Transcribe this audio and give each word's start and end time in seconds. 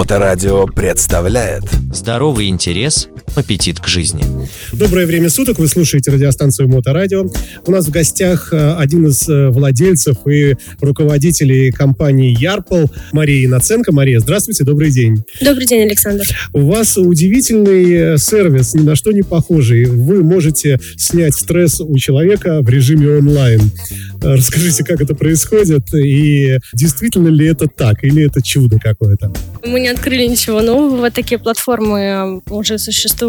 Моторадио 0.00 0.64
представляет. 0.64 1.64
Здоровый 1.92 2.48
интерес, 2.48 3.10
аппетит 3.34 3.80
к 3.80 3.86
жизни. 3.86 4.24
Доброе 4.72 5.06
время 5.06 5.30
суток, 5.30 5.58
вы 5.58 5.68
слушаете 5.68 6.10
радиостанцию 6.10 6.68
Моторадио. 6.68 7.26
У 7.66 7.70
нас 7.70 7.86
в 7.86 7.90
гостях 7.90 8.52
э, 8.52 8.74
один 8.74 9.06
из 9.06 9.28
э, 9.28 9.50
владельцев 9.50 10.16
и 10.26 10.56
руководителей 10.80 11.70
компании 11.70 12.36
Ярпол 12.36 12.90
Мария 13.12 13.48
Наценко. 13.48 13.92
Мария, 13.92 14.20
здравствуйте, 14.20 14.64
добрый 14.64 14.90
день. 14.90 15.22
Добрый 15.40 15.66
день, 15.66 15.82
Александр. 15.82 16.24
У 16.52 16.66
вас 16.66 16.96
удивительный 16.96 18.14
э, 18.14 18.18
сервис, 18.18 18.74
ни 18.74 18.82
на 18.82 18.96
что 18.96 19.12
не 19.12 19.22
похожий. 19.22 19.84
Вы 19.84 20.22
можете 20.24 20.80
снять 20.96 21.34
стресс 21.34 21.80
у 21.80 21.96
человека 21.98 22.62
в 22.62 22.68
режиме 22.68 23.18
онлайн. 23.18 23.60
Расскажите, 24.22 24.84
как 24.84 25.00
это 25.00 25.14
происходит 25.14 25.94
и 25.94 26.58
действительно 26.74 27.28
ли 27.28 27.46
это 27.46 27.68
так 27.68 28.04
или 28.04 28.26
это 28.26 28.42
чудо 28.42 28.78
какое-то? 28.78 29.32
Мы 29.64 29.80
не 29.80 29.88
открыли 29.88 30.26
ничего 30.26 30.60
нового. 30.60 31.10
Такие 31.10 31.38
платформы 31.38 32.42
уже 32.48 32.78
существуют. 32.78 33.19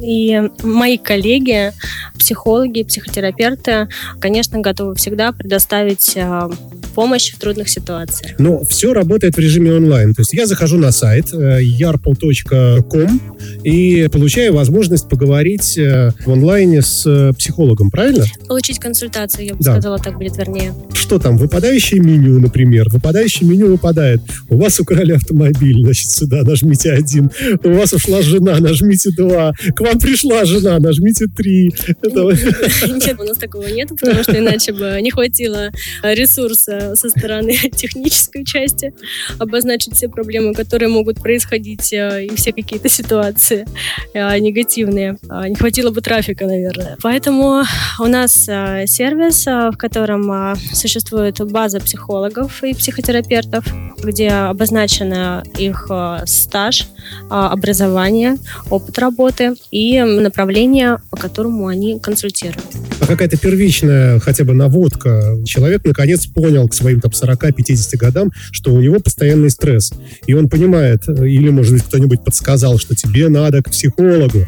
И 0.00 0.50
мои 0.62 0.96
коллеги, 0.98 1.72
психологи, 2.18 2.82
психотерапевты, 2.82 3.88
конечно, 4.20 4.60
готовы 4.60 4.94
всегда 4.94 5.32
предоставить 5.32 6.16
э, 6.16 6.48
помощь 6.94 7.32
в 7.32 7.38
трудных 7.38 7.68
ситуациях. 7.68 8.38
Но 8.38 8.64
все 8.64 8.92
работает 8.92 9.36
в 9.36 9.38
режиме 9.38 9.74
онлайн. 9.74 10.14
То 10.14 10.22
есть 10.22 10.32
я 10.32 10.46
захожу 10.46 10.78
на 10.78 10.92
сайт 10.92 11.32
э, 11.32 11.60
yarpol.com 11.62 13.20
и 13.64 14.08
получаю 14.12 14.54
возможность 14.54 15.08
поговорить 15.08 15.76
э, 15.78 16.12
в 16.24 16.32
онлайне 16.32 16.82
с 16.82 17.32
психологом, 17.38 17.90
правильно? 17.90 18.24
Получить 18.46 18.78
консультацию, 18.78 19.46
я 19.46 19.54
бы 19.54 19.62
да. 19.62 19.72
сказала, 19.72 19.98
так 19.98 20.16
будет 20.16 20.36
вернее. 20.36 20.72
Что 20.92 21.18
там? 21.18 21.36
Выпадающее 21.36 22.00
меню, 22.00 22.38
например. 22.38 22.88
Выпадающее 22.88 23.48
меню 23.48 23.68
выпадает. 23.68 24.20
У 24.48 24.56
вас 24.56 24.80
украли 24.80 25.12
автомобиль, 25.12 25.82
значит, 25.82 26.10
сюда 26.10 26.42
нажмите 26.42 26.92
один. 26.92 27.30
У 27.62 27.70
вас 27.70 27.92
ушла 27.92 28.22
жена, 28.22 28.58
нажмите 28.58 29.10
два. 29.10 29.52
К 29.74 29.80
вам 29.80 29.98
пришла 29.98 30.44
жена, 30.44 30.78
нажмите 30.78 31.26
три. 31.26 31.72
Нет, 32.02 33.16
у 33.18 33.24
нас 33.24 33.38
такого 33.38 33.66
нет, 33.66 33.88
потому 33.88 34.22
что 34.22 34.38
иначе 34.38 34.72
бы 34.72 34.98
не 35.00 35.10
хватило 35.10 35.70
ресурса 36.02 36.83
со 36.94 37.08
стороны 37.08 37.52
технической 37.76 38.44
части 38.44 38.92
обозначить 39.38 39.94
все 39.94 40.08
проблемы, 40.08 40.54
которые 40.54 40.88
могут 40.88 41.20
происходить, 41.20 41.92
э, 41.92 42.26
и 42.26 42.34
все 42.36 42.52
какие-то 42.52 42.88
ситуации 42.88 43.66
э, 44.12 44.38
негативные. 44.38 45.16
А, 45.28 45.48
не 45.48 45.54
хватило 45.54 45.90
бы 45.90 46.00
трафика, 46.00 46.46
наверное. 46.46 46.96
Поэтому 47.02 47.62
у 47.98 48.06
нас 48.06 48.46
э, 48.48 48.84
сервис, 48.86 49.46
в 49.46 49.76
котором 49.76 50.56
существует 50.72 51.40
база 51.50 51.80
психологов 51.80 52.62
и 52.62 52.74
психотерапевтов, 52.74 53.64
где 54.02 54.30
обозначена 54.30 55.42
их 55.58 55.90
стаж, 56.26 56.88
образование, 57.30 58.36
опыт 58.70 58.98
работы 58.98 59.54
и 59.70 60.00
направление, 60.00 60.98
по 61.10 61.16
которому 61.16 61.66
они 61.66 61.98
консультируют. 62.00 62.64
А 63.00 63.06
какая-то 63.06 63.36
первичная 63.36 64.20
хотя 64.20 64.44
бы 64.44 64.54
наводка. 64.54 65.36
Человек 65.44 65.84
наконец 65.84 66.26
понял 66.26 66.68
к 66.68 66.74
своим 66.74 67.00
там 67.00 67.12
40-50 67.12 67.96
годам, 67.96 68.32
что 68.50 68.72
у 68.72 68.80
него 68.80 69.00
постоянный 69.00 69.50
стресс. 69.50 69.92
И 70.26 70.34
он 70.34 70.48
понимает, 70.48 71.08
или, 71.08 71.50
может 71.50 71.72
быть, 71.72 71.82
кто-нибудь 71.82 72.24
подсказал, 72.24 72.78
что 72.78 72.94
тебе 72.94 73.28
надо 73.28 73.62
к 73.62 73.70
психологу. 73.70 74.46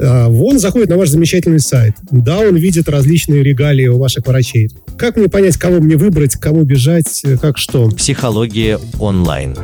А, 0.00 0.28
он 0.28 0.58
заходит 0.58 0.88
на 0.88 0.96
ваш 0.96 1.08
замечательный 1.08 1.60
сайт. 1.60 1.94
Да, 2.10 2.38
он 2.38 2.56
видит 2.56 2.88
различные 2.88 3.42
регалии 3.42 3.86
у 3.86 3.98
ваших 3.98 4.26
врачей. 4.26 4.70
Как 4.96 5.16
мне 5.16 5.28
понять, 5.28 5.56
кого 5.56 5.80
мне 5.80 5.96
выбрать, 5.96 6.36
кому 6.36 6.62
бежать, 6.64 7.24
как 7.40 7.58
что? 7.58 7.88
Психология 7.90 8.78
онлайн. 8.98 9.56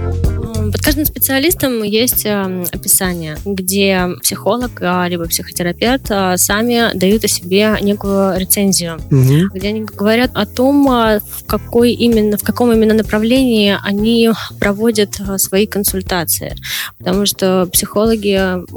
Под 0.72 0.81
каждым 0.83 1.05
специалистом 1.05 1.83
есть 1.83 2.25
эм, 2.25 2.64
описание, 2.72 3.39
где 3.45 4.09
психолог 4.22 4.70
а, 4.81 5.06
либо 5.09 5.27
психотерапевт 5.27 6.06
а, 6.11 6.37
сами 6.37 6.97
дают 6.97 7.25
о 7.25 7.28
себе 7.28 7.77
некую 7.81 8.38
рецензию, 8.38 8.97
угу. 9.10 9.55
где 9.55 9.69
они 9.69 9.82
говорят 9.82 10.31
о 10.34 10.47
том, 10.47 10.88
а, 10.88 11.21
в 11.21 11.44
какой 11.47 11.93
именно, 11.93 12.37
в 12.37 12.43
каком 12.43 12.72
именно 12.72 12.94
направлении 12.94 13.76
они 13.82 14.31
проводят 14.59 15.21
свои 15.37 15.66
консультации. 15.66 16.56
Потому 16.99 17.26
что 17.26 17.69
психологи 17.72 18.37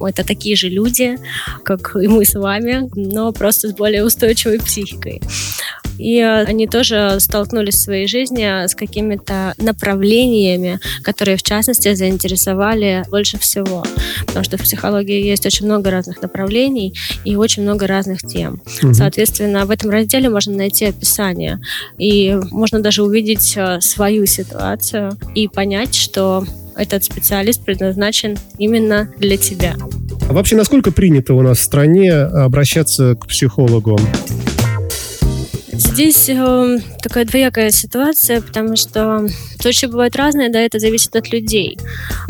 это 0.09 0.23
такие 0.23 0.55
же 0.55 0.69
люди, 0.69 1.17
как 1.63 1.95
и 1.95 2.07
мы 2.07 2.25
с 2.25 2.35
вами, 2.35 2.89
но 2.95 3.31
просто 3.31 3.69
с 3.69 3.73
более 3.73 4.05
устойчивой 4.05 4.59
психикой. 4.59 5.21
И 5.99 6.19
они 6.21 6.65
тоже 6.65 7.17
столкнулись 7.19 7.75
в 7.75 7.83
своей 7.83 8.07
жизни 8.07 8.65
с 8.65 8.73
какими-то 8.73 9.53
направлениями, 9.57 10.79
которые, 11.03 11.37
в 11.37 11.43
частности, 11.43 11.93
заинтересовали 11.93 13.03
больше 13.09 13.37
всего. 13.37 13.85
Потому 14.25 14.45
что 14.45 14.57
в 14.57 14.61
психологии 14.61 15.21
есть 15.21 15.45
очень 15.45 15.65
много 15.65 15.91
разных 15.91 16.21
направлений 16.21 16.93
и 17.25 17.35
очень 17.35 17.63
много 17.63 17.85
разных 17.85 18.19
тем. 18.21 18.61
Угу. 18.81 18.93
Соответственно, 18.93 19.65
в 19.65 19.71
этом 19.71 19.89
разделе 19.91 20.29
можно 20.29 20.55
найти 20.55 20.85
описание. 20.85 21.59
И 21.97 22.35
можно 22.51 22.79
даже 22.79 23.03
увидеть 23.03 23.53
э, 23.57 23.81
свою 23.81 24.25
ситуацию 24.25 25.17
и 25.35 25.49
понять, 25.49 25.95
что 25.95 26.45
этот 26.77 27.03
специалист 27.03 27.61
предназначен 27.63 28.37
именно 28.57 29.09
для 29.17 29.35
тебя. 29.35 29.75
А 30.29 30.33
вообще, 30.33 30.55
насколько 30.55 30.91
принято 30.91 31.33
у 31.33 31.41
нас 31.41 31.57
в 31.57 31.61
стране 31.61 32.13
обращаться 32.13 33.15
к 33.15 33.27
психологу? 33.27 33.99
Здесь 35.91 36.29
э, 36.29 36.79
такая 37.01 37.25
двоякая 37.25 37.71
ситуация, 37.71 38.41
потому 38.41 38.75
что 38.75 39.27
случаи 39.59 39.87
бывают 39.87 40.15
разные, 40.15 40.49
да, 40.49 40.59
это 40.59 40.79
зависит 40.79 41.15
от 41.15 41.31
людей. 41.31 41.77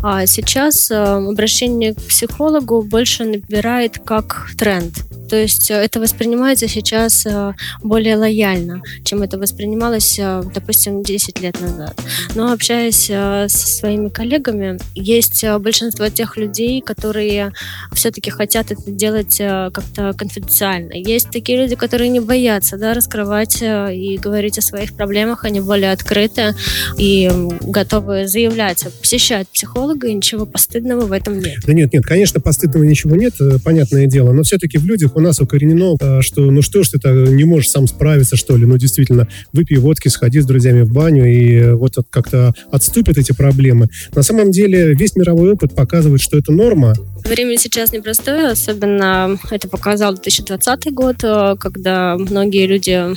А 0.02 0.26
сейчас 0.26 0.90
э, 0.90 0.96
обращение 0.96 1.94
к 1.94 2.02
психологу 2.02 2.82
больше 2.82 3.26
набирает 3.26 4.00
как 4.00 4.48
тренд. 4.58 4.94
То 5.30 5.36
есть 5.36 5.70
э, 5.70 5.76
это 5.76 6.00
воспринимается 6.00 6.68
сейчас 6.68 7.26
э, 7.26 7.54
более 7.84 8.18
лояльно, 8.18 8.82
чем 9.04 9.22
это 9.22 9.38
воспринималось, 9.38 10.18
э, 10.20 10.44
допустим, 10.54 11.04
10 11.04 11.40
лет 11.42 11.62
назад. 11.62 11.96
Но 12.36 12.52
общаясь 12.52 13.06
со 13.06 13.48
своими 13.50 14.10
коллегами, 14.10 14.80
есть 14.96 15.46
большинство 15.60 16.10
тех 16.10 16.38
людей, 16.38 16.82
которые 16.82 17.54
все-таки 17.94 18.32
хотят 18.32 18.72
это 18.72 18.92
делать 18.92 19.38
как-то 19.38 20.14
конфиденциально. 20.18 20.94
Есть 20.94 21.30
такие 21.32 21.60
люди, 21.62 21.76
которые 21.76 22.10
не 22.10 22.20
боятся 22.20 22.78
да, 22.78 22.94
раскрывать 22.94 23.59
и 23.62 24.18
говорить 24.18 24.58
о 24.58 24.62
своих 24.62 24.94
проблемах, 24.94 25.46
они 25.46 25.62
более 25.62 25.92
открыты 25.92 26.56
и 26.98 27.30
готовы 27.62 28.28
заявлять, 28.28 28.86
посещать 29.02 29.48
психолога, 29.50 30.08
и 30.08 30.14
ничего 30.14 30.46
постыдного 30.46 31.06
в 31.06 31.12
этом 31.12 31.40
нет. 31.40 31.60
Да 31.66 31.74
нет, 31.74 31.94
нет, 31.94 32.06
конечно, 32.06 32.40
постыдного 32.40 32.84
ничего 32.84 33.16
нет, 33.16 33.34
понятное 33.64 34.08
дело, 34.08 34.32
но 34.32 34.44
все-таки 34.44 34.78
в 34.78 34.86
людях 34.86 35.16
у 35.16 35.20
нас 35.20 35.40
укоренено, 35.40 35.96
э, 36.00 36.22
что 36.22 36.42
ну 36.52 36.62
что 36.62 36.84
ж 36.84 36.90
ты 36.90 37.00
так 37.00 37.14
не 37.14 37.44
можешь 37.44 37.70
сам 37.70 37.88
справиться, 37.88 38.36
что 38.36 38.58
ли? 38.58 38.66
Ну, 38.66 38.78
действительно, 38.78 39.28
выпей 39.54 39.78
водки, 39.78 40.08
сходи 40.08 40.40
с 40.40 40.46
друзьями 40.46 40.82
в 40.82 40.92
баню, 40.92 41.26
и 41.26 41.72
вот 41.72 41.96
как-то 42.10 42.54
отступят 42.72 43.18
эти 43.18 43.32
проблемы. 43.32 43.88
На 44.14 44.24
самом 44.24 44.52
деле 44.52 44.94
весь 44.94 45.16
мировой 45.16 45.54
опыт 45.54 45.76
показывает, 45.76 46.22
что 46.22 46.38
это 46.38 46.52
норма, 46.52 46.96
Время 47.26 47.58
сейчас 47.58 47.92
непростое, 47.92 48.48
особенно 48.48 49.38
это 49.52 49.68
показал 49.68 50.14
2020 50.14 50.94
год, 50.94 51.18
э, 51.24 51.56
когда 51.60 52.16
многие 52.18 52.66
люди 52.66 53.12
э, 53.12 53.14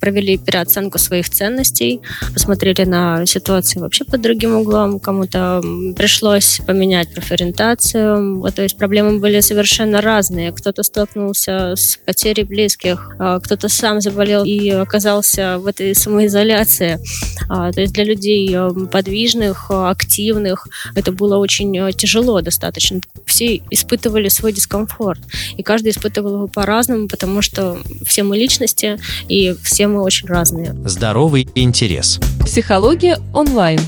провели 0.00 0.38
переоценку 0.38 0.98
своих 0.98 1.28
ценностей, 1.28 2.00
посмотрели 2.32 2.84
на 2.84 3.26
ситуацию 3.26 3.82
вообще 3.82 4.04
под 4.04 4.20
другим 4.20 4.54
углом, 4.56 5.00
кому-то 5.00 5.62
пришлось 5.96 6.60
поменять 6.66 7.12
профориентацию, 7.14 8.42
то 8.54 8.62
есть 8.62 8.76
проблемы 8.76 9.18
были 9.18 9.40
совершенно 9.40 10.00
разные. 10.00 10.52
Кто-то 10.52 10.82
столкнулся 10.82 11.74
с 11.76 11.98
потерей 12.04 12.44
близких, 12.44 13.16
э, 13.18 13.40
кто-то 13.42 13.68
сам 13.68 14.00
заболел 14.00 14.44
и 14.44 14.70
оказался 14.70 15.58
в 15.58 15.66
этой 15.66 15.94
самоизоляции. 15.94 16.98
То 17.48 17.80
есть 17.80 17.92
для 17.94 18.04
людей 18.04 18.56
подвижных, 18.90 19.70
активных 19.70 20.68
это 20.94 21.12
было 21.12 21.36
очень 21.36 21.92
тяжело 21.92 22.40
достаточно 22.40 23.00
все 23.26 23.62
испытывали 23.70 24.28
свой 24.28 24.52
дискомфорт. 24.52 25.20
И 25.56 25.62
каждый 25.62 25.92
испытывал 25.92 26.34
его 26.34 26.48
по-разному, 26.48 27.08
потому 27.08 27.42
что 27.42 27.78
все 28.04 28.22
мы 28.22 28.36
личности, 28.36 28.98
и 29.28 29.49
все 29.62 29.86
мы 29.86 30.02
очень 30.02 30.28
разные. 30.28 30.74
Здоровый 30.84 31.48
интерес. 31.54 32.20
Психология 32.44 33.18
онлайн. 33.32 33.80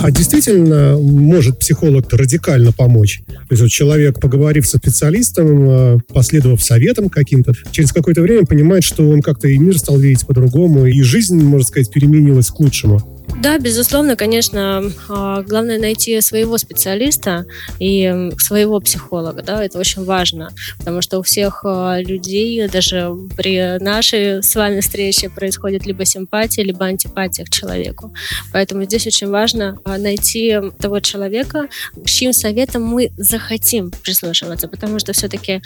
А 0.00 0.10
действительно 0.10 0.98
может 0.98 1.58
психолог 1.58 2.12
радикально 2.12 2.72
помочь? 2.72 3.22
То 3.26 3.46
есть 3.50 3.62
вот 3.62 3.70
человек, 3.70 4.20
поговорив 4.20 4.66
со 4.66 4.78
специалистом, 4.78 5.70
э, 5.70 5.98
последовав 6.12 6.62
советам 6.62 7.08
каким-то, 7.08 7.52
через 7.70 7.92
какое-то 7.92 8.20
время 8.20 8.44
понимает, 8.44 8.84
что 8.84 9.08
он 9.08 9.22
как-то 9.22 9.48
и 9.48 9.56
мир 9.56 9.78
стал 9.78 9.98
видеть 9.98 10.26
по-другому, 10.26 10.84
и 10.86 11.00
жизнь, 11.00 11.42
можно 11.42 11.66
сказать, 11.66 11.90
переменилась 11.90 12.50
к 12.50 12.60
лучшему. 12.60 13.23
Да, 13.42 13.58
безусловно, 13.58 14.16
конечно, 14.16 14.82
а, 15.08 15.42
главное 15.42 15.78
найти 15.78 16.20
своего 16.20 16.56
специалиста 16.58 17.44
и 17.78 18.30
своего 18.38 18.80
психолога, 18.80 19.42
да, 19.42 19.64
это 19.64 19.78
очень 19.78 20.04
важно, 20.04 20.50
потому 20.78 21.02
что 21.02 21.18
у 21.18 21.22
всех 21.22 21.62
а, 21.64 22.00
людей, 22.00 22.66
даже 22.68 23.10
при 23.36 23.78
нашей 23.82 24.42
с 24.42 24.54
вами 24.54 24.80
встрече 24.80 25.30
происходит 25.30 25.84
либо 25.84 26.04
симпатия, 26.04 26.62
либо 26.62 26.84
антипатия 26.86 27.44
к 27.44 27.50
человеку. 27.50 28.14
Поэтому 28.52 28.84
здесь 28.84 29.06
очень 29.06 29.28
важно 29.28 29.78
а, 29.84 29.98
найти 29.98 30.56
того 30.78 31.00
человека, 31.00 31.68
с 32.04 32.10
чьим 32.10 32.32
советом 32.32 32.82
мы 32.84 33.10
захотим 33.16 33.90
прислушиваться, 33.90 34.68
потому 34.68 34.98
что 34.98 35.12
все-таки 35.12 35.60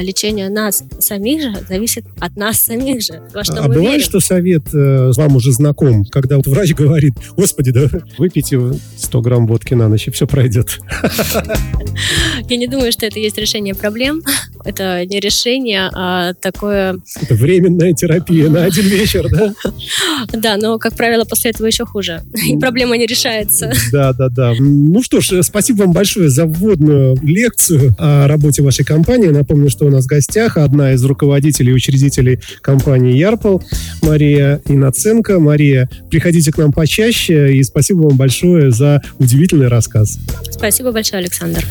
лечение 0.00 0.48
нас 0.48 0.82
самих 0.98 1.42
же 1.42 1.64
зависит 1.68 2.04
от 2.18 2.36
нас 2.36 2.60
самих 2.60 3.02
же. 3.02 3.22
А 3.34 3.68
бывает, 3.68 3.90
верим. 3.92 4.00
что 4.00 4.20
совет 4.20 4.62
э, 4.74 5.10
вам 5.16 5.36
уже 5.36 5.52
знаком, 5.52 6.04
когда 6.04 6.36
вот 6.36 6.46
врач 6.46 6.74
говорит, 6.74 6.99
господи, 7.36 7.72
да, 7.72 7.88
выпейте 8.18 8.72
100 8.96 9.20
грамм 9.20 9.46
водки 9.46 9.74
на 9.74 9.88
ночь, 9.88 10.08
и 10.08 10.10
все 10.10 10.26
пройдет. 10.26 10.80
Я 12.48 12.56
не 12.56 12.66
думаю, 12.66 12.92
что 12.92 13.06
это 13.06 13.18
есть 13.18 13.38
решение 13.38 13.74
проблем. 13.74 14.22
Это 14.64 15.04
не 15.06 15.20
решение, 15.20 15.90
а 15.92 16.34
такое... 16.34 17.00
Это 17.20 17.34
временная 17.34 17.92
терапия 17.92 18.48
на 18.48 18.64
один 18.64 18.84
вечер, 18.86 19.28
да? 19.30 19.54
Да, 20.32 20.56
но, 20.56 20.78
как 20.78 20.94
правило, 20.94 21.24
после 21.24 21.50
этого 21.50 21.66
еще 21.66 21.86
хуже. 21.86 22.22
И 22.46 22.56
проблема 22.56 22.96
не 22.96 23.06
решается. 23.06 23.72
Да, 23.92 24.12
да, 24.12 24.28
да. 24.28 24.52
Ну 24.58 25.02
что 25.02 25.20
ж, 25.20 25.42
спасибо 25.42 25.82
вам 25.82 25.92
большое 25.92 26.28
за 26.28 26.46
вводную 26.46 27.16
лекцию 27.22 27.94
о 27.98 28.28
работе 28.28 28.62
вашей 28.62 28.84
компании. 28.84 29.28
Напомню, 29.28 29.70
что 29.70 29.86
у 29.86 29.90
нас 29.90 30.04
в 30.04 30.08
гостях 30.08 30.56
одна 30.56 30.92
из 30.92 31.04
руководителей 31.04 31.70
и 31.70 31.74
учредителей 31.74 32.40
компании 32.60 33.16
Ярпол, 33.16 33.62
Мария 34.02 34.60
Иноценко. 34.66 35.38
Мария, 35.38 35.88
приходите 36.10 36.52
к 36.52 36.58
нам 36.58 36.72
почаще, 36.72 37.54
и 37.54 37.62
спасибо 37.62 38.02
вам 38.02 38.16
большое 38.16 38.70
за 38.70 39.02
удивительный 39.18 39.68
рассказ. 39.68 40.18
Спасибо 40.50 40.92
большое, 40.92 41.20
Александр. 41.20 41.64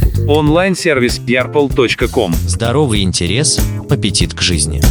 Онлайн-сервис 0.59 1.21
yarpol.com 1.25 2.33
Здоровый 2.33 3.03
интерес, 3.03 3.61
аппетит 3.89 4.33
к 4.33 4.41
жизни. 4.41 4.81